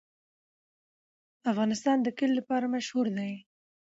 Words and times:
افغانستان 1.51 1.97
د 2.03 2.07
کلي 2.17 2.33
لپاره 2.39 2.65
مشهور 2.75 3.07
دی. 3.17 3.33